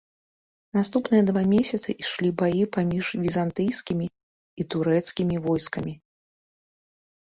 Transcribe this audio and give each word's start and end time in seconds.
Наступныя 0.77 1.23
два 1.29 1.43
месяцы 1.51 1.89
ішлі 2.05 2.33
баі 2.43 2.63
паміж 2.79 3.05
візантыйскімі 3.27 4.05
і 4.11 4.61
турэцкімі 4.73 5.35
войскамі. 5.49 5.93